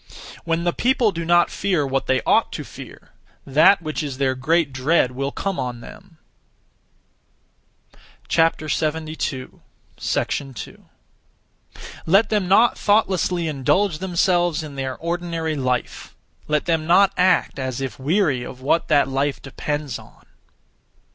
When 0.45 0.63
the 0.63 0.73
people 0.73 1.11
do 1.11 1.23
not 1.23 1.51
fear 1.51 1.85
what 1.85 2.07
they 2.07 2.23
ought 2.23 2.51
to 2.53 2.63
fear, 2.63 3.09
that 3.45 3.83
which 3.83 4.01
is 4.01 4.17
their 4.17 4.33
great 4.33 4.73
dread 4.73 5.11
will 5.11 5.31
come 5.31 5.59
on 5.59 5.81
them. 5.81 6.17
2. 8.27 8.41
Let 12.07 12.29
them 12.39 12.47
not 12.47 12.77
thoughtlessly 12.79 13.47
indulge 13.47 13.99
themselves 13.99 14.63
in 14.63 14.73
their 14.73 14.97
ordinary 14.97 15.55
life; 15.55 16.15
let 16.47 16.65
them 16.65 16.87
not 16.87 17.13
act 17.15 17.59
as 17.59 17.79
if 17.79 17.99
weary 17.99 18.41
of 18.41 18.59
what 18.59 18.87
that 18.87 19.07
life 19.07 19.39
depends 19.39 19.99
on. 19.99 20.25